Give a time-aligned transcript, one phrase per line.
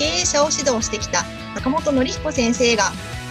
[0.00, 1.24] 経営者を指導してきた
[1.56, 2.84] 坂本典彦先生が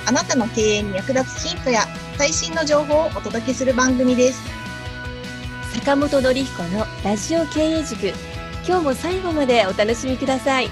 [0.08, 1.82] あなたの経営に役立つヒントや
[2.16, 4.40] 最新の情報をお届けする番組です。
[5.73, 8.09] 坂本典彦のラジオ経営塾。
[8.68, 10.68] 今日も最後までお楽しみください。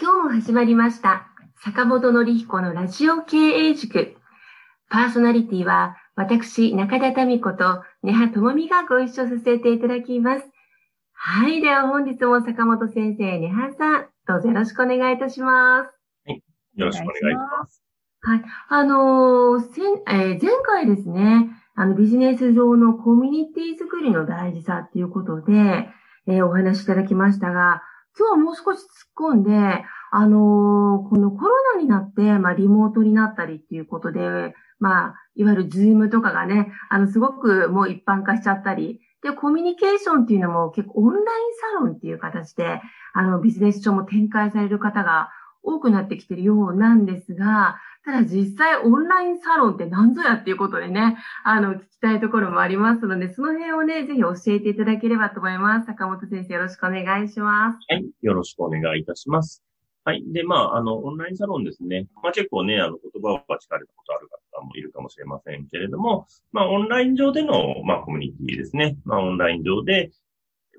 [0.00, 1.28] 今日も始まりました。
[1.62, 4.16] 坂本典彦のラジオ経営塾。
[4.88, 10.51] パーソナリティは私中田民子と根葉智美がご一緒させていただきます
[11.24, 16.32] はいでは本日も坂本先生根葉さんどうぞよろしくお願いいたします
[16.74, 17.80] よろしくお願いします。
[18.22, 18.42] はい。
[18.68, 25.52] あのー先えー前回ですね、あの、ビジネス上のコミュニティ作りの大事さっていうことで、
[26.26, 27.82] えーお話しいただきましたが、
[28.18, 42.80] 今日はもう少し突っ込んで、あのーこのコロナになって、まあ、リモートになったりっていうことで、まあ、いわゆるズームとかがね、あの、すごくもう一般化しちゃったり、で、コミュニケーションっていうのも結構オンラインサロンっていう形で、
[43.14, 45.30] あの、ビジネス上も展開される方が
[45.62, 55.86] 多くなってきてるようなんですが、ただ実際オンラインサロンって何ぞやっていうことでね、あの、聞きたいところもありますので、その辺をね、ぜひ教えていただければと思います。
[55.86, 57.78] 坂本先生よろしくお願いします。
[57.88, 58.10] はい。
[58.22, 59.62] よろしくお願いいたします。
[60.04, 60.24] はい。
[60.32, 62.08] で、まあ、あの、オンラインサロンですね。
[62.22, 68.96] まあ、結構ね、あの、言葉を聞かれたことある方もいるかもしれませんけれども、まあ、オンライン上での、まあ、コミュニティですね。
[69.04, 70.10] まあ、オンライン上で、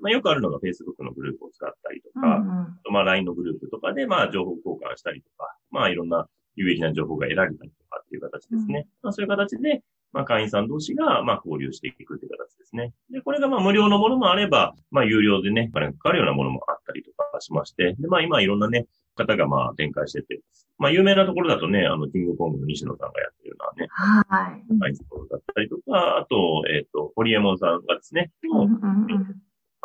[0.02, 8.86] まあ、よくあるのが Facebook のグループを使ったりとか、うんうんまあ、LINE のグループとかで、まあ、情報交換したりとか、まあ、いろんな有益な情報が得られたりとかっていう形ですね。
[9.02, 9.82] まあ、そういう形で、
[10.12, 12.92] まあ、会員さん同士が、まあ、交流していくっていう形ですね。
[13.10, 20.40] で、これが、まあ、無料のものもあれば、まあ、有料でね、お金がかかるようなものもあったりとかしまして、で、まあ、今、いろんなね、方が、まあ、展開してて、
[20.78, 24.64] まあ、有名なところだとね、あの、キングコングの西野さんがやってるようなね、はい。
[24.80, 29.36] 高いところだったりとか、あと、えっ、と、ホリエモンさんがですね、うんうんうん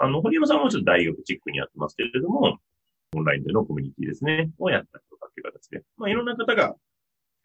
[0.01, 2.57] あの、堀山さんはもうちょっと大学チックにやってますけれども、
[3.15, 6.75] オンラインでのコミュニティですね、をやったりとかっていう形で、まあいろんな方が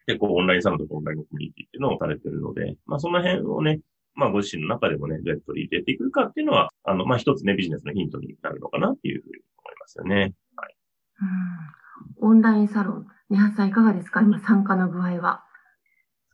[0.07, 3.81] 結構オンラインサロンとかオンラインコミュニティっていうのをされてるので、まあその辺をね、
[4.13, 10.33] まあご自身の中でもね、どうやって取り入れていくかっていうのは、あの、まあ一つね、ビジネスのヒントになるのかなっていうふうに思いますよね。
[11.21, 14.21] うんオンラインサロン、ネハさんいかがですか？
[14.21, 15.43] 今参加の具合は。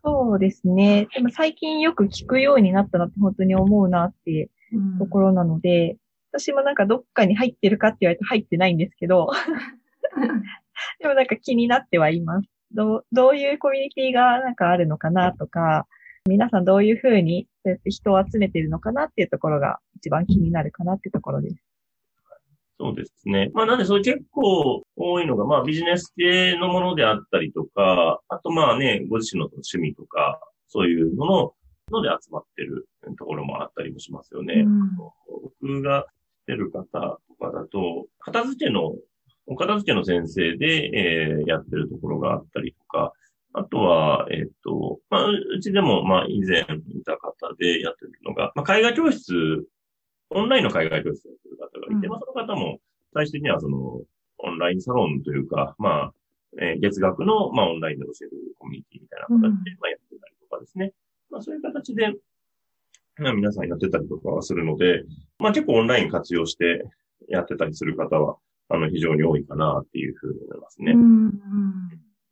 [0.03, 1.07] そうですね。
[1.13, 5.97] でも最近よく聞くようになったなって本当に思うなっていううんところなので、
[6.33, 9.29] 私もなんかどっかに入ってるかって言われて入ってないんですけど、
[10.99, 12.47] でもなんか気になってはいます。
[12.73, 15.87] どう、どういうコミュニティがなんかあるのかなとか、
[16.27, 21.55] 皆さんどういうふうにそうやって人を集めてるのかなっていうところが一番気になるかなっていうところです。
[22.79, 23.51] そうですね。
[23.53, 31.53] まあなんでそれ結構多いのが、まあビジネス系のものであったりとか、あとまあね、ご自身の趣味とか、そういうのの、
[31.91, 32.87] ので集まってる
[33.17, 34.63] ところもあったりもしますよね。
[34.65, 34.97] うん
[35.61, 36.07] 僕が知っ
[36.47, 38.95] てる方とかだと、片付けの、
[39.45, 43.13] お片付けの先生で、えーやってるところがあったりとか、
[43.53, 49.65] あとは、えっ、と、まあ、ううちでも、まあ、以前いた方でやってるのが、まあ、絵画教室、
[50.31, 52.79] オンラインの海外教室やってる方がいて、うんまあ、その方も、
[53.13, 54.01] 最終的にはその、
[54.43, 56.13] オンラインサロンというか、まあ、
[56.59, 60.93] えー月額の、まあ、オンラインで教えるコミュニティみたいな形で、まあ、やってたりとかですね。
[61.29, 62.13] まあ、そういう形で、
[63.17, 65.03] まあ、皆さんやってたりとかはするので、
[65.39, 66.85] まあ、結構オンライン活用して
[67.29, 68.37] やってたりする方は、
[68.69, 70.97] あの、非常に多いかなっていうふうに思いますねう。
[70.97, 71.01] ん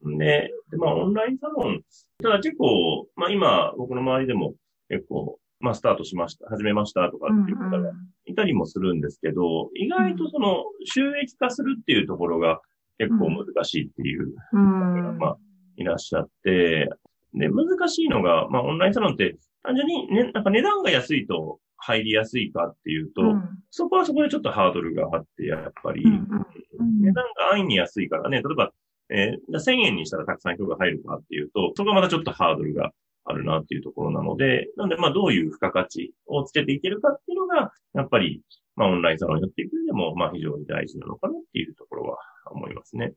[0.03, 1.81] うんで、でまあ、オンラインサロン、
[2.23, 4.53] ただ結構、まあ今、僕の周りでも
[4.87, 7.91] 結構、まあスタートしました、始めましたとかっていう方が
[8.25, 12.61] いたりもするんですけど、意外とその収益化するっていうところが
[12.97, 14.61] 結構難しいっていううん。
[14.61, 15.37] 方が、まあ、
[15.77, 16.89] いらっしゃって、
[17.33, 23.49] で、難しいのが、まあオンラインサロンって単純にね、なんか値段が安いと入りやすいかっていうと、うん。
[23.69, 27.01] そこはそこでちょっとハードルがあって、やっぱり、うんうん。
[27.01, 28.71] 値段が安易に安いからね、例えば、
[29.11, 32.91] えーじゃあ1000円にしたらたくさん人が入るかっていうと、そこはまたちょっとハードルが
[33.29, 38.41] あるなっていうところなので、なので、まあ、どういう付加価値をつけていけるかっていうのが、やっぱり、
[38.75, 42.17] まあ、オンラインサロンにやっていく上でも、まあ、非常に大事なのかなっていうところは
[42.51, 43.13] 思いますね。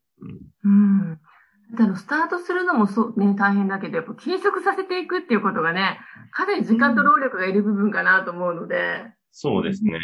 [0.65, 1.11] うん。
[1.11, 1.21] うん。
[1.73, 5.99] だからスタートするのもそうね、大変だけど、やっぱ継続させていくっていうことがね、
[6.31, 9.13] かなり時間と労力がいる部分かなと思うので。
[9.31, 9.99] そうですね。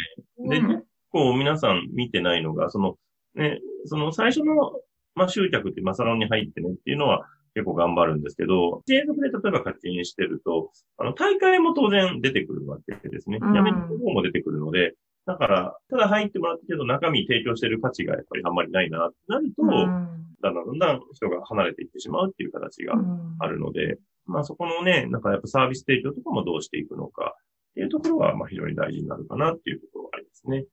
[0.49, 2.95] で、ね構皆さん見てないのが、その、
[3.35, 4.71] ね、その最初の、
[5.15, 7.25] まあ、集客ってマサロンに入ってねっていうのは
[7.59, 13.39] 結構頑張るんですけど、継続で例えば課金してると、あの、大会も当然出てくるわけですね。
[13.41, 14.93] やめる方も出てくるので、
[15.25, 22.95] だから、ただ入ってもらったけど中身提供してる価値がやっぱりあんまりないなってなると、だんだんだんだん人が離れていってしまうっていう形が
[23.39, 27.35] あるので、まあそこのね、なんかやっぱサービス提供とかもどうしていくのか
[27.71, 30.65] っていうところは、まあ非常に大事になるかなっていうところがありますね。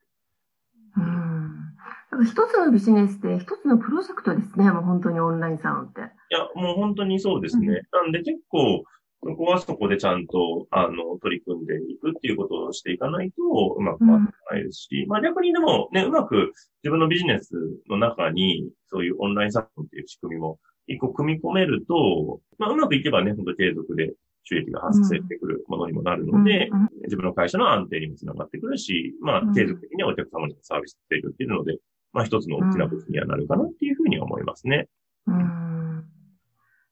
[0.97, 2.25] うん。
[2.25, 4.71] 一つのビジネスで一つのプロジェクトですね。
[4.71, 6.01] もう本当にオンラインサロンって。
[6.01, 7.67] いや、もう本当にそうですね。
[7.67, 8.85] うん、なんで結構、
[9.23, 13.43] そこはそこでちゃんと、あの、取り組んでいくっていうことをしていかないと、
[13.77, 16.53] うまく回ってないですし、うん、まあ逆にでもね、うまく
[16.83, 17.53] 自分のビジネス
[17.89, 24.13] の中に、そういうオンラインサロンっていう仕組みも一個組み込めると、まあうまくいけばね、本当継続で
[24.49, 31.79] 収益が発生してくるものにもなるので、うん、自分の会社の安定にもつながってくるし、まあ継続的にお客様にサービス提供っていうので、
[32.13, 34.89] まあ一つの大きな武器にはなるかなっていうふうに思いますね。
[35.27, 36.05] うん。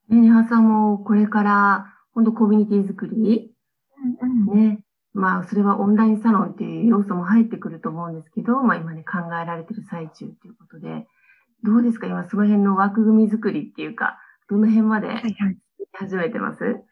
[0.09, 3.53] ね、ネハさんもこれから本当コミュニティ作り、
[4.21, 4.81] うんうん、ね。
[5.13, 11.07] まあ、それはオンラインサロンっていう要素も入ってくると思うんですけど、まあ今ね、考えられてる最中っていうことで、
[11.63, 12.07] どうですか？
[12.07, 14.19] 今その辺の枠組み作りっていうか、
[14.49, 15.07] どの辺まで
[15.93, 16.83] 始めてます、はいはい、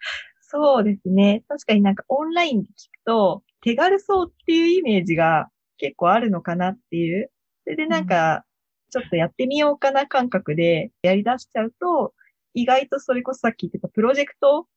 [0.53, 1.43] そうですね。
[1.47, 7.31] 確かになんかオンラインで聞くと、手軽そうっていうイメージが結構あるのかなっていう。
[7.63, 8.45] それでなんか、
[8.91, 12.13] ちょっとやってみようかな感覚でやり出しちゃうと、
[12.53, 14.67] 意外とそれこそさっき言ってたプロジェクト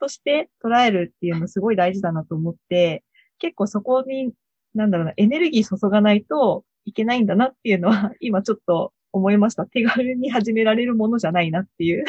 [0.00, 3.04] として捉えるっていうのすごい大事だなと思って、
[3.38, 4.32] 結構そこに、
[4.74, 9.66] なんだろうな、エネルギー注がないといけないんだなっていうのは、今ちょっと思いました。
[9.66, 12.04] 手軽に始められるものじゃないなっていう。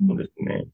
[0.00, 0.64] そうですね。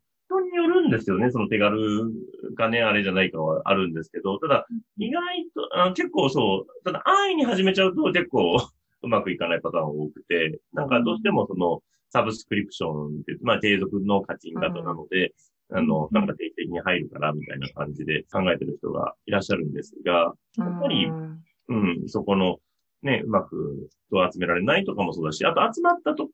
[0.40, 2.10] 人によるんですよね、その手軽
[2.56, 4.66] かね、あれじゃないかはあるんですけど、ただ、
[4.98, 5.22] 意外
[5.54, 8.56] と、あ結構そう、ただ安易に始めちゃうと結構
[9.02, 15.34] うまくいかないパターン多くて、なんかどうしてもその、サブスクリプションって、まあ、継続の課金型なので、
[15.70, 22.58] あの、なんか定期的に入るから、みたいな感じで考えてる人がいらっしゃるんですが、やっぱり、うん、そこの、
[23.02, 26.28] ね、うまく人を集められないとかもそうだし、あと集まったと、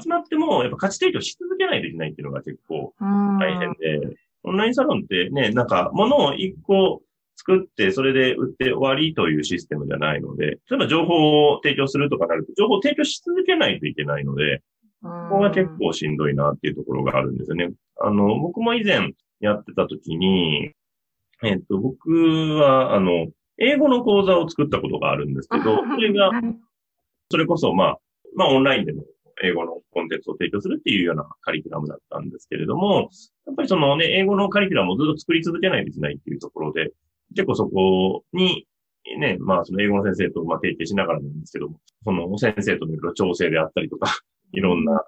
[0.00, 7.02] 集まっても、やっぱ価値提供し続けないといけないっていうのが結構大変で、オンラインサロンってね、なんか、物を一個
[7.36, 14.62] 作って、それで売って終わりというシステムじゃないので、例えば情報を提供するとかなると、情報を提供し続けないといけないので、
[15.02, 17.70] ここが結構しんどいなっていうところがあるんですよね。
[18.00, 20.72] あの、僕も以前やってた時に、
[21.42, 23.26] えっと、僕は、あの、
[23.58, 26.30] 英語の講座を作ったことがあるんですけど、 それが、
[27.30, 27.98] それこそ、まあ、
[28.34, 29.04] まあ、オンラインでも
[29.42, 33.10] 英語のコンテンツを提供するっていうようなカリキュラムだったんですけれども、
[33.46, 36.90] やっぱりそのね、英語のカリキュラムをずっと作り続けないといけないっていうところで、
[37.34, 38.66] 結構そこに、
[39.18, 44.08] ね、まあその英語の先生とまあ提携しながらなんですけども、その先生との調整であったりとか、
[44.52, 45.04] いろんな、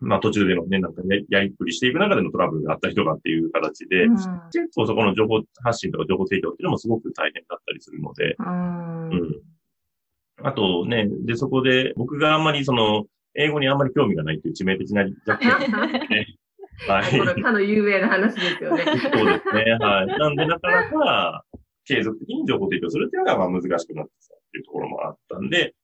[0.00, 9.42] まあ途中でのね、なんかややりくりしていく中でのトラブルがあったりとかっていう形で、うん、結構そこの情報発信とか情報提供っていうのもすごく大変だったりするので、うん、うん。
[10.42, 13.04] あとね、で、そこで僕があんまりその、
[13.34, 15.48] 英語にあんまり興味がないっていう致命的な弱点
[16.08, 16.36] ね。
[16.88, 17.42] はい。
[17.42, 18.84] かの有名な話ですよね。
[18.84, 19.76] そうですね。
[19.80, 20.06] はい。
[20.18, 21.44] なんでなかなか
[21.84, 25.74] 継続的に情報提供するっていうのがまあ難しくなってきたっていうところもあったんで、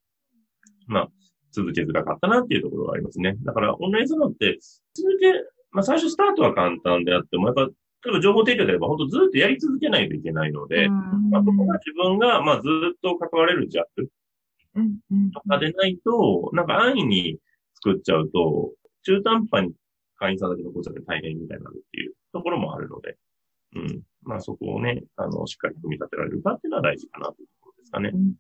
[0.87, 1.09] まあ、
[1.53, 3.37] 続けづらかったなっていうところがありますね。
[3.45, 4.59] だから、オンラインサロンって、
[4.95, 5.33] 続け、
[5.71, 7.69] まあ、最初スタートは簡単であっても、やっぱ、例
[8.09, 14.09] えば情報提供であれば、本当ずっとやり続けないといけないので、まあ、そこが自分が、まあ、ずっと関われるジャック
[15.33, 17.39] とかでないと、なんか安易に
[17.75, 18.73] 作っちゃうと、
[19.03, 19.75] 中途半端に
[20.17, 23.17] 会員さんだけ残っちゃって大変みたいになるっていうところもあるので、
[23.77, 24.03] うん。
[24.23, 28.11] まあそこをね、あの、しっかり組み立てられるかっていうのは大事かなというところですかね。
[28.15, 28.35] うん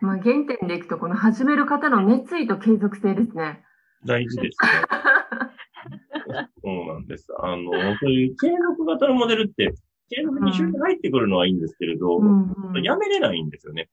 [0.00, 3.62] まあ、原点でいくと、この始める方の熱意と継続性ですね。
[4.04, 4.70] 大事ですね。
[6.62, 7.28] そうなんです。
[7.38, 9.72] あの、そういう継続型のモデルって、
[10.08, 13.88] 継続に収益入ってくるのはいいんですけれど、うんうん、やめれないんですよね。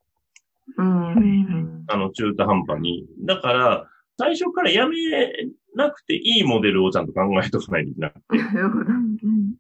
[0.79, 3.05] うん、あの、中途半端に。
[3.25, 4.95] だから、最初からやめ
[5.75, 8.21] なくていいモデルをちゃんと考えとかないといけなくて。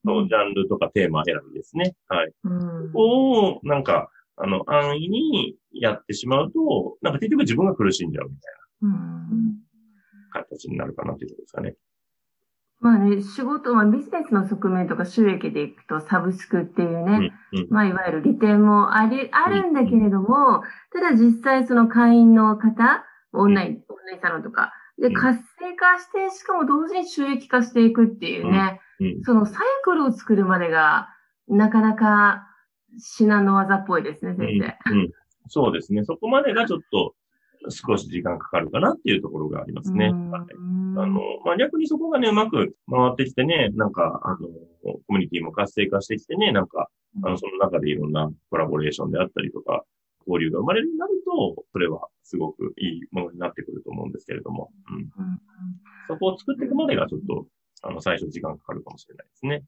[0.05, 1.95] そう、ジャンルとかテーマ選びですね。
[2.07, 2.31] はい。
[2.43, 8.95] うん、を、なんか、あの、安易にやってしまうと、なんか結局自分が苦しんじゃうみたいな、
[10.31, 11.75] 形になるかなということですかね。
[12.81, 28.81] まあね、仕事、まあビジネスの側面とか収益でいくとサブスクっていうね、うんうん、まあいわゆる利点もあり、あるんだけれども、ただ実際その会員の方、オンライン、オンラインサロンとか、で、活性化して、しかも同時に収益化していくっていうね、
[29.23, 31.09] そのサイクルを作るまでが、
[31.47, 32.47] なかなか
[32.97, 34.91] 至難の技っぽいですね、先生。
[34.91, 35.11] うん、うん。
[35.47, 36.03] そうですね。
[36.03, 37.15] そこまでがちょっと
[37.67, 40.05] 少し時間かかるかなっていうところがありますね。
[40.05, 44.37] はい、あの、まあ、逆にそこがね、うまく回ってきてね、なんか、あの、
[45.07, 46.89] コミュニティも活性化してきてね、なんか、
[47.23, 49.83] あの、その中でいろんなコラボレーションであったりとか、
[50.27, 55.09] 交流が生まれるようになると、それはすごくいいものになってくると思うんですけれども、うん。
[56.07, 57.47] そこを作っていくまでがちょっと、
[57.81, 59.63] あの、最初時間かかるかもしれないですね。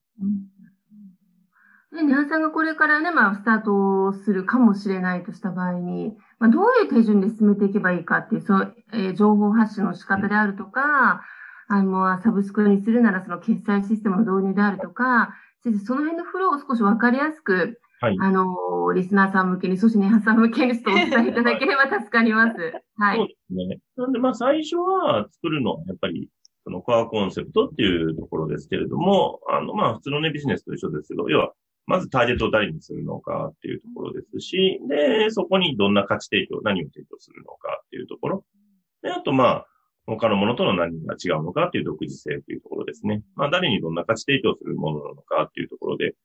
[1.94, 2.42] ね、ニャンさん。
[2.42, 11.22] がこれからね、まあ、スタートするかもしれないとした場合に、まあ、どういう手順で進めていけばいいかっていう、その、えー、情報発信の仕方であるとか、
[11.68, 22.58] あの、サブスクにするならその決済システムの導入であるとか、先生、その辺のフローを少しわかりやすく、はい、あの、リスナーさん向けに、そしてネハさん向けにちょっとお伝えいただければ助かります。
[22.98, 23.18] はい。
[23.18, 23.80] そうですね。
[23.98, 26.28] なんで、まあ、最初は作るのは、やっぱり、
[26.64, 31.54] そのコアコンセプトっていうところですけれども、あの、まあ、普通のね、ビジネスと一緒ですけど、要は、
[31.88, 38.46] まずターゲットを誰にするのかっていうところですし、で、そこにどんな価値提供、何を提供するのかっていうところ。
[39.02, 39.68] で、あとまあ、
[40.08, 43.24] 他のものとの何が違うのかっていう独自性っていうところですね。
[43.36, 46.16] まあ、誰にどんな価値提供するものなのかっていうところで、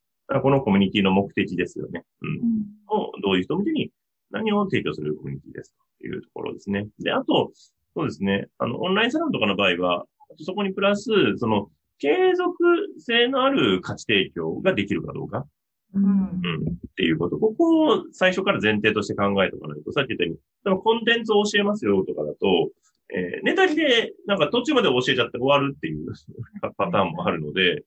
[0.42, 2.04] このコミュニティの目的ですよね。
[2.22, 2.98] うん。
[2.98, 3.90] を、どういう人向けに
[4.30, 6.88] 何を提供するコミュニティですというところですね。
[6.98, 7.52] で、あと、
[7.94, 8.46] そうですね。
[8.58, 10.04] あの、オンラインサロンとかの場合は、
[10.38, 12.56] そこにプラス、その、継続
[12.98, 15.46] 性のある価値提供ができるかどうか。
[15.94, 16.04] うん。
[16.04, 16.08] うん。
[16.08, 17.38] っていうこと。
[17.38, 22.70] ここを最初から前提として考えておかないと、さっき言ったように、コンテンツを教えますよとかだと、
[23.14, 26.06] えー、ネタで、なんか途中まで教えちゃって終わるっていう
[26.76, 27.84] パターンもあるので、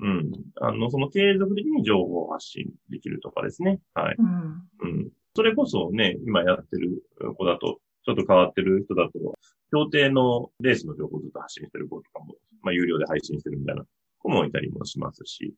[0.00, 0.32] うん。
[0.60, 3.80] あの、その継続的に情報発信できるとかですね。
[3.94, 4.16] はい。
[4.18, 4.62] うん。
[4.80, 5.10] うん。
[5.34, 7.02] それこそね、今やってる
[7.36, 9.38] 子だと、ちょっと変わってる人だと、
[9.70, 13.84] 協定のレースの情報をずっと発信してる子とかも、まあ、有料で配信してるみたいな
[14.18, 15.54] 子もいたりもしますし。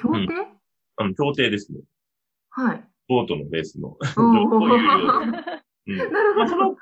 [0.00, 0.28] 協定、うん、
[0.96, 1.80] あの、協定ですね。
[2.50, 2.84] はい。
[3.08, 5.64] ボートのレースの 情報を有料で。
[5.86, 6.40] うん、なるほど。
[6.40, 6.76] まあ、その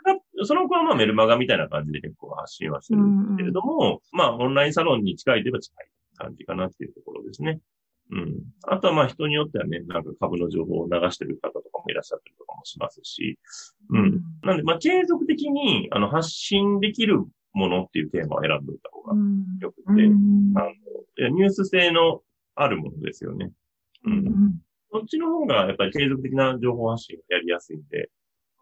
[0.45, 7.61] その子はまあメルマガみたいな感じで結構発信はしてるんですけれども、うん、まあオンラインサロンに近いといえば近い感じかなっていうところですね。
[8.11, 8.43] うん。
[8.65, 13.39] あとはまあ人によってはね、なんか株の情報を流してる方とかもいらっしゃったりとかもしますし、
[13.91, 14.23] うん。
[14.43, 19.15] なんでまあ継続的にあの発信できるものっていうテーマを選んでおいた方が
[19.61, 22.23] よくて、うん、あのニュース性の
[22.55, 23.51] あるものですよね。
[24.05, 24.25] うん。
[24.91, 28.11] こっちの方がやっぱり継続的な情報発信がやりやすいんで、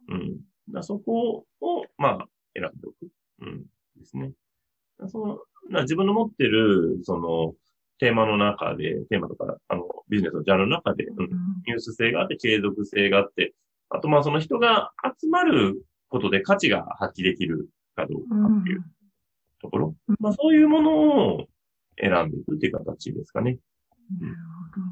[0.09, 0.41] うん。
[0.73, 3.11] だそこを、まあ、選んでおく。
[3.41, 3.65] うん。
[3.97, 4.33] ですね。
[5.09, 7.55] その、自分の持ってる、その、
[7.99, 11.27] テーマの中で、テーマとか、あの、ビジネスのジャンルの中で、うん、
[11.67, 13.55] ニュース性があって、継続性があって、
[13.91, 18.85] あと、まあ、その人が集まることで価値が発揮できるかどうかっていう
[19.61, 19.95] ところ。
[20.09, 21.47] うん、まあ、そういうものを
[22.01, 23.59] 選んでいくっていう形ですかね。
[24.21, 24.35] なる
[24.75, 24.87] ほど。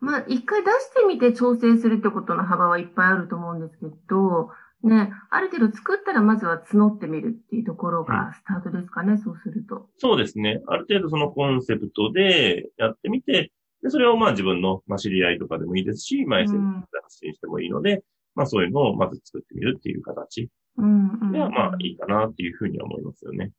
[0.00, 4.50] まあ、一回出してみて調整するってことの幅はいっぱいあると思うんですけど、
[4.82, 9.88] ね、ある程度作ったらまずは募ってみるっていうところがスタートですかね、うん、そうすると。
[9.96, 10.60] そうですね。
[10.66, 13.50] ある程度そのコンセプトでやってみて、
[13.82, 18.02] でそれをまあ自分の、まあ、知り合いとかでもいいですし、まあ、SNS で発信してもいいので、うん、
[18.34, 23.52] まあそういうのをまず作ってみるっていう形ではまあいいかなっていうふうには思いますよね。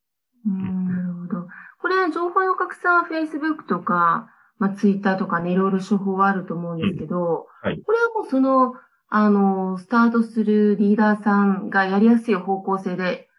[0.45, 1.47] うん、なるほど。
[1.81, 8.73] これ、情報の拡散は Facebook とか、まあ Twitter とかね、いろいろ手法はあると思うんですけど、うん、はい、これはもうその、
[9.09, 13.29] あの、スタートするリーダーさんがやりやすい方向性で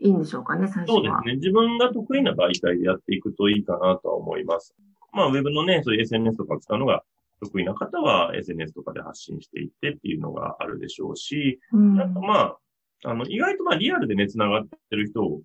[0.00, 0.94] いいんでしょうかね、最初は。
[0.94, 1.34] そうですね。
[1.36, 4.74] 自分が得意な媒体でやっていくといいかなとは思います。
[5.12, 7.02] まあ、ウェブのね、そういう SNS とか使うのが
[7.40, 12.58] 得意な方は SNS とかで発信していってっていうのがあるでしょうし、うん、あとまあ、
[13.04, 15.40] あの、意外とまあリアルでね、繋がってる人を、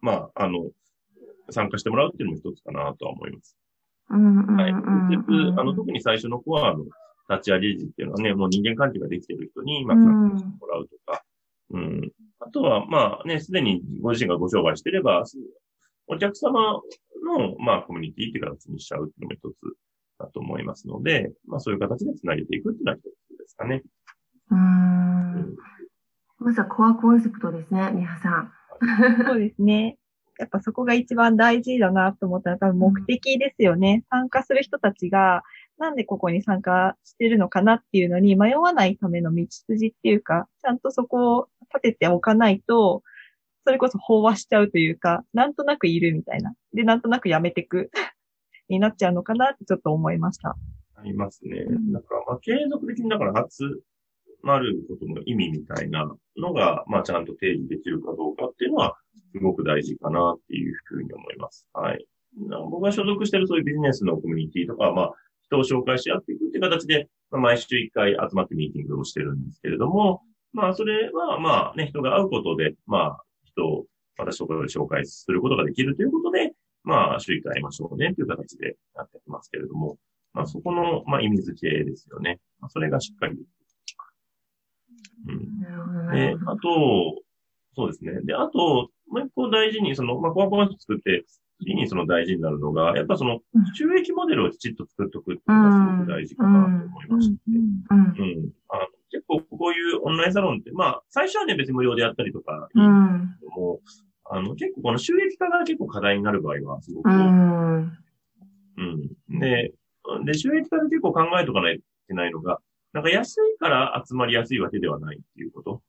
[0.00, 0.70] まあ、あの、
[1.50, 3.56] 参加してもらうっていうのも一つかなとは思います。
[4.08, 4.72] はい。
[4.72, 6.84] あの、特に最初のコアの
[7.30, 11.22] 立ち上げ時っていうのはね、もう人間関係ができている人に、まあ、参加してもらうとか、
[11.70, 12.12] うん、うん。
[12.40, 15.24] あとは、まあね、すでにご自身がご商売してれば、
[16.06, 16.82] お客様
[17.24, 19.76] の、まあ、コミュニティっていう形にしちゃうっていうのも一つ
[20.18, 23.82] だと思いますので、まあ、そういう形で繋げていくっていうのは一つですかね。
[24.50, 25.56] うん。
[26.44, 28.52] まずはコアコンセプトですね、ニハさん。
[29.26, 29.96] そうですね。
[30.38, 34.04] やっぱそこが一番大事だなと思ったら多分目的ですよね。
[34.12, 35.42] うん、参加する人たちが、
[35.78, 43.02] なんでここに参加してるのかなっていうのに迷わないための道筋っていうか、ちゃんとそこを立てておかないと、
[43.64, 46.52] それこそ飽和しちゃうというか、なんとなくいるみたいな。
[46.74, 47.90] で、なんとなくやめてく
[48.68, 50.56] になっちゃうのかなってちょっと思いました。
[50.96, 51.64] ありますね。
[51.90, 53.82] なんか、まあ、継続的にだから集
[54.44, 58.96] まることの意味みたいなのが、まあ、ちゃんと定義できるかどうかっていうのは、
[59.32, 61.66] すごく大事かなっていうふうに思います。
[61.72, 62.06] はい。
[62.70, 70.22] 僕が所属してるそういうビジネスのコミュニティとかは、まあ、人を紹介し合っていくっていう形で、まあ、毎週1回集まってミーティングをしてるんですけれども、
[70.52, 73.86] まあ、それは、まあね、人が会うことで、まあ、人を
[74.16, 76.52] 私ところで紹介することができるということで、
[76.84, 79.96] まあ、週1回会いましょうねという形でやってますけれども、
[80.32, 82.38] まあ、そこの、まあ、意味付けですよね。
[82.60, 83.36] まあ、それがしっかり。
[85.26, 86.10] うん。
[86.12, 87.22] で、あと、
[87.76, 88.20] そうですね。
[88.22, 91.24] で、あと、もう一個大事に、その、まあ、コアコア作って、
[91.60, 93.40] 次にその大事になるのが、やっぱその、
[93.74, 97.38] 収益モデルをきちっと作っておくっていうのがすごく大事かなと思いまして。
[97.48, 97.58] うん。
[97.58, 98.52] うん。
[98.68, 102.88] あの結構こういうオンラインサロンって、まあ、最初はね、別に無料でやったりとかいいん
[103.56, 103.80] も、
[104.24, 107.92] あの、結構この収益化が結構課題になる場合はすごく、うん。
[108.76, 108.82] う
[109.36, 109.38] ん。
[109.38, 109.72] で、
[110.24, 112.58] で、収益化で結構考えとかないといけないのが、
[112.94, 115.82] なんか安いから集まりやすいわけではないっていうこと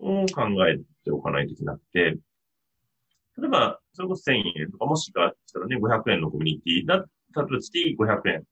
[0.00, 2.18] を考えておかないといけなくて、
[3.38, 7.06] 例えば、それこそ1000円とか、もしかしたらね、500円のコミュニティだ、例え
[7.36, 8.42] ば月500円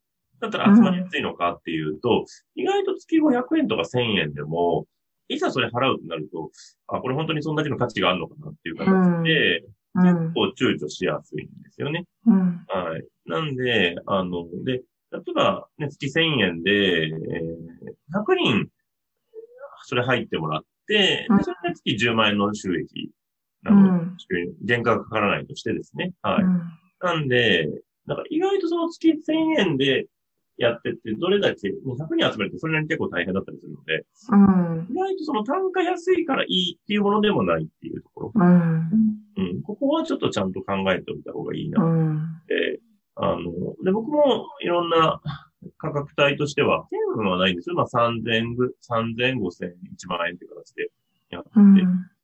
[0.40, 4.86] だったら集まりやすいのかっていうと、うん、意外と月500円とか1000円でも、
[5.28, 6.50] いざそれ払うとなると、
[6.86, 9.64] あ、これ本当にそんだけの価値があるのかなっていう形で、
[9.96, 12.04] うん、結構躊躇しやすいんですよね。
[12.26, 13.04] うん、はい。
[13.26, 18.68] なんで、あの、で、例えば、ね、月1000円で、えー、100人、
[19.84, 23.10] それ入ってもらって、うん、それで月10万円の収益
[23.62, 24.16] なの、うん、
[24.66, 26.12] 原価がかからないとしてですね。
[26.22, 26.42] はい。
[26.42, 26.60] うん、
[27.00, 27.68] なんで、
[28.06, 30.06] だから意外とその月1000円で
[30.56, 31.72] やってって、どれだけ、100
[32.16, 38.32] 人集めるとそれなりに結構大変だったりするので、うん、意外とその単価安いからいいっていうものでもないっていうところ。
[38.34, 38.90] うん。
[39.36, 41.82] うん、ここはちょっとちゃんと考えておいた方がいいな。
[41.82, 42.80] うん、で、
[43.16, 43.42] あの、
[43.84, 45.20] で、僕もいろんな
[45.78, 46.86] 価格帯としては、
[47.18, 47.74] 1000はないんですよ。
[47.74, 48.56] まあ3000、
[48.88, 50.90] 3000、5000、1万円っていう形で
[51.30, 51.50] やって、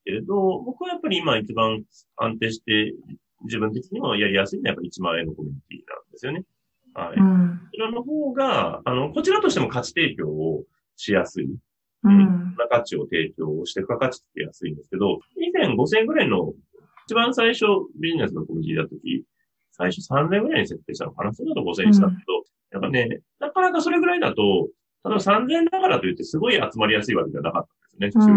[0.05, 1.83] けれど、僕はやっぱり今一番
[2.17, 2.95] 安定して、
[3.45, 6.45] 自分的にもやりやすいのはやっぱ1万円のコミュニティなんですよね。
[6.95, 7.19] はい。
[7.19, 10.65] うん、こちらの方が、あの、こちらとしても価値提供を
[10.97, 11.49] しやすい。
[12.05, 12.55] うん。
[12.57, 16.55] な価値を提供して付加価値つけやすいんですけど、以前5000円ぐらいの、
[17.07, 17.67] 一番最初
[18.01, 19.25] ビジネスのコミュニティだった時、
[19.77, 21.33] 最初3000円ぐらいに設定したのかな。
[21.33, 22.19] それだと5000円したけど、
[22.73, 24.69] やっぱね、なかなかそれぐらいだと、
[25.05, 28.35] 例えば3000円だからといってすごい集まりやすいわけじゃなかったんですね、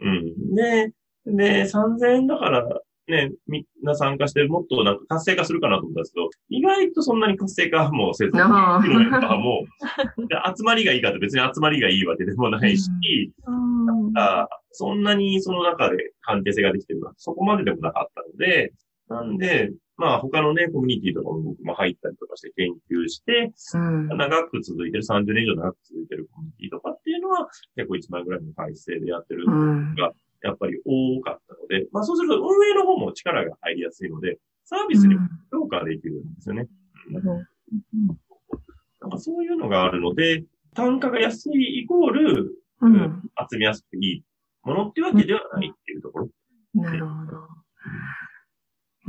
[0.00, 0.08] うん。
[0.08, 0.54] うん。
[0.54, 0.92] で、
[1.26, 2.66] で、3000円だから
[3.10, 8.30] ね、みんな参加してもっとなんか活性化するかなと思ったんですけど、意外とそんなに活性化もせず、
[9.36, 9.66] もう、
[10.56, 12.88] 集まりがいいかと別に集まりがいいわけでもないし、
[13.86, 18.72] なんかそんなにその中で関係性ができてるのはそこまででもなかったので、
[19.08, 36.66] なんで、まあ他のね、コミュニティとかも僕も入ったりとかして研究して、うん、長く続いてる、30年以上長く続いてるコミュニティとかっていうのは、結構1万円ぐらいの体制でやってるのが、やっぱり多かったので、まあそうすると運営の方も力が入りやすいので、サービスにも評価できるんですよね。
[37.08, 37.36] うん、
[39.02, 44.24] なんかそういうのがあるので、単価が安いイコール、うん、集めやすくいい
[44.62, 46.30] ものっていうわけではないっていうところ。
[46.72, 47.60] なるほど。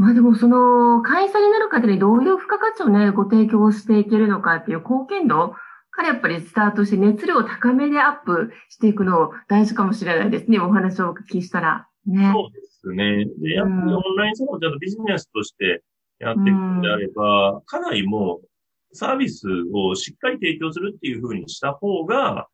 [0.01, 5.53] まあでもその会社になる方にどういう付加価値をね、ご提供していけるのかっていう貢献度
[5.91, 10.57] からやっぱりスタートして熱量を高めでアップしていくの大事かもしれないですね。
[10.59, 11.87] お話をお聞きしたら。
[12.07, 12.31] ね。
[12.33, 13.25] そうですね。
[13.43, 15.83] で、やっぱりオンラインサロンちゃんとビジネスとして
[16.17, 22.47] やっていくのであれば、うん、かなりもうサービスをしっかり提供するっていうふうにした方が、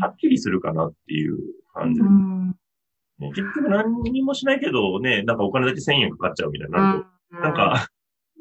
[0.00, 1.38] はっきりするかなっていう
[1.72, 2.00] 感じ。
[2.00, 2.54] うんね、
[3.28, 7.88] 結局何にもしないけどね、なんかお金だけ1000円かかっちゃうみたいな、うん、なんか、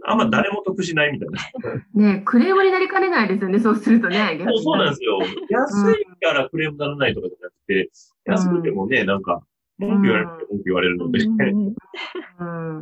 [0.05, 2.11] あんま誰も得しないみたいな。
[2.13, 4.39] ねクレームになりかねないですよね、そうするとね。
[4.47, 5.19] そうそうなんですよ。
[5.49, 7.89] 安いからクレームならないとかじゃなくて、
[8.25, 9.41] うん、安くてもね、なんか、
[9.77, 11.23] 文句言われる文句言われるので。
[11.23, 12.81] うん。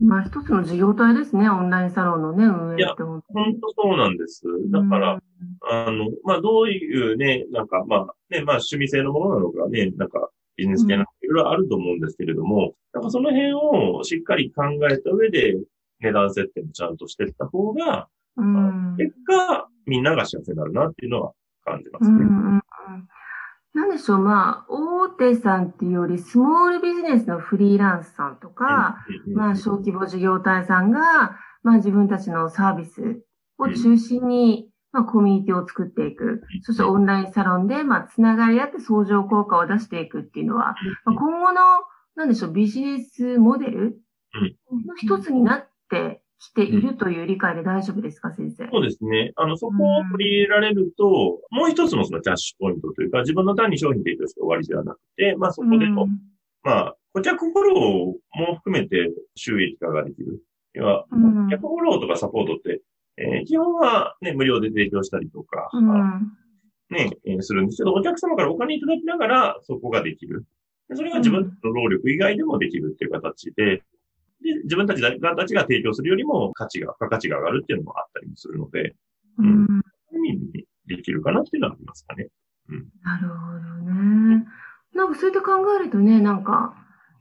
[0.00, 2.82] まあ一つの事業体ですね、オンラインサロンのね、運営って。
[2.82, 3.22] いや、本
[3.60, 4.42] 当そうなんです。
[4.70, 5.20] だから、
[5.70, 15.56] あの、まあどういうね、なんか、まあね、まあ趣味性のものなのかね、なんか、ビジネス系なんかいろいろあると思うんですけれども、やっぱその辺をしっかり考えた上で、
[16.00, 21.32] 値段設定もちゃんとしていった方が、うん、結果、みんなが幸せになるなっていうのは
[21.64, 22.16] 感じますね。
[22.16, 22.62] うんうん
[23.74, 28.96] なんでしょう、まあ、大手さんっていうより、スモールビジネスのフリーランスさんとか、
[29.28, 33.22] まあ、小規模事業体さんが、まあ、自分たちのサービス
[33.56, 36.42] を中心に、まあ、コミュニティを作っていく。
[36.62, 40.74] そしてオンラインサロンで、まあ、つながり合って相乗効果を出していくっていうのは、
[41.04, 41.60] まあ、今後の、
[42.16, 43.98] なんでしょう、ビジネスモデル
[44.86, 48.68] の一つになってきているという理解で大丈夫ですか、先生？
[48.70, 49.32] そうですね。
[49.36, 56.06] あの、そこを取り入れられると、もう一つのそのキャッシュポイントというか、自分の単に商品提供して終わりではなくて、まあそこでの、
[56.62, 60.40] まあ、顧客フォローも含めて収益化ができる。
[60.74, 62.82] 要は、顧客フォローとかサポートって、
[63.18, 66.32] えー、基本はね、無料で提供したりとか、うん。
[66.90, 70.46] ね、えーするんですけど、お客様からお金いただきながら、そこができる。
[70.88, 73.82] でそれが自分の労力以外でもできるっていう形で、
[74.40, 78.94] で、自分たちがたちが提供するよりも価値が、付加価値が上がるっていうのもあったりもするので、
[79.38, 79.82] うん。
[80.14, 82.28] 意味にできるかなっていうのはありますかね。
[83.02, 84.46] なるほどね。
[84.94, 86.74] なんかそうやって考えるとね、なんか、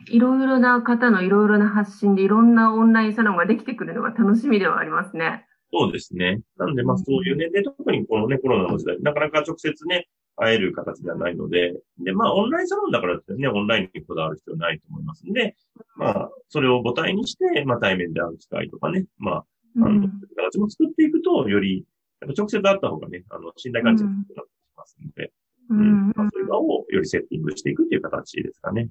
[0.09, 5.46] いろいろな方のいろいろな発信でいろんなオンラインサロンができてくるのが楽しみではありますね。
[5.71, 6.41] そうですね。
[6.57, 15.55] なんで、まあそういうね、で、特にこのね、コロナの時代、なかなか直接ね、会える形ではないので、で、まあオンラインサロンだからってね、オンラインにこだわる必要ないと思いますんで、
[15.95, 19.45] まあ、それを母体にして、まあ対面で会う機会とかね、まあ、
[19.77, 20.01] あの、うん。
[20.35, 21.85] 形も作っていくと、より、
[22.21, 25.31] やっぱ直接会った方がね、あの、信頼関係が強くなってきますので、
[25.69, 26.13] ううんん。
[26.15, 28.89] まあ、そういう場をよりセッティングしていくっていう形ですかね。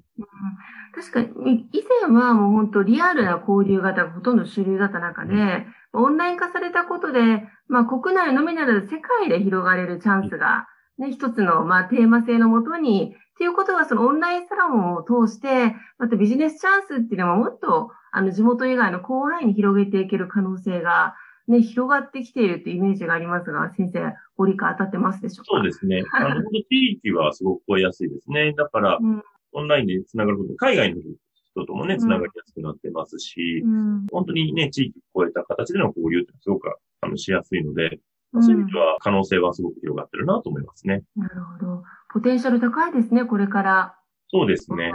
[0.93, 21.15] 確かに、以前はもう本当リアルな交流型がほとんど主流だった中で、オンライン化されたことで、まあ国内のみならず世界で広がれるチャンスが、ね、一つの、まあ、テーマ性のもとに、っていうことは、そのオンラインサロンを通して、またビジネスチャンスっていうのはもっと、あの、地元以外の広範囲に広げていける可能性が、
[21.47, 25.57] ね、広がってきているっていうイメージがありますが、先生、ご理解当たってますでしょうか？
[25.57, 26.03] そうですね。
[26.13, 26.65] あの、本当地
[27.03, 28.53] 域はすごく超えやすいですね。
[28.53, 31.01] だから、うんオンラインで繋がることで、海外の
[31.33, 34.05] 人ともね、繋がりやすくなってますし、うん。
[34.11, 36.67] 本当にね、地域を超えた形での交流ってすごく、
[37.01, 37.99] あの、しやすいので、
[38.33, 41.01] うんそういう意味では可能性はすごく広がってるなと思いますね。
[41.15, 41.83] なるほど。
[42.09, 43.95] ポテンシャル高いですね、これから。
[44.27, 44.91] そうですね。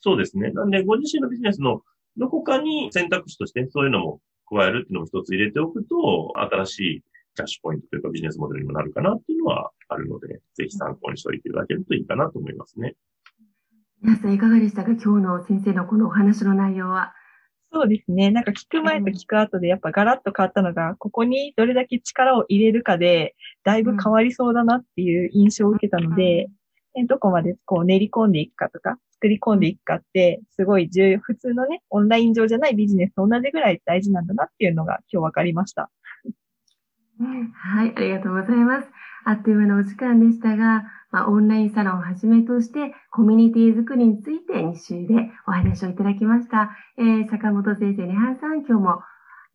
[0.00, 0.50] そうですね。
[0.50, 1.82] なんで、ご自身のビジネスの
[2.16, 7.02] どこかに選択肢としてそういうのも加えるっていうのも一つ入れておくと、新しい
[7.36, 12.94] キャッシュポイントというかビジネスモデルにもなるかなっていうのはあるので、ぜひ参考にしておいていただけるといいかなと思いますね。
[14.02, 14.92] 皆さんいかがでしたか？
[14.92, 17.14] 今日の先生のこのお話の内容は。
[17.72, 18.32] そうですね。
[18.32, 26.48] なんか聞く前と聞く後でやっぱガラッと変わったのが、ここにどれだけ力を入れるかで、だいぶ変わりそうだなっていう印象を受けたので、ね
[27.06, 35.90] どこまでこう練り込んでいくかとか、作り込んでいくかって、すごい重要、普通のね、オンライン上じゃないビジネスと同じぐらい大事なんだなっていうのが今日分かりました。
[37.20, 38.88] はい、ありがとうございます。
[39.24, 46.70] あっという間のお時間でしたが、まあ、オンラインサロンをはじめとして、コミュニティ作りについて2週でお話をいただきました。
[46.98, 49.02] えー、坂本先生、ネハンさん、今日も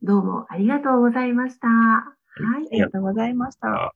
[0.04, 1.68] どうもありがとうございました。
[1.68, 2.12] は
[2.62, 2.70] いあ。
[2.72, 3.96] りがとうございました。